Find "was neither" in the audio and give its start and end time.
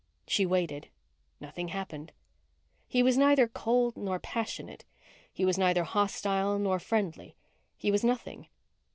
3.03-3.47, 5.45-5.83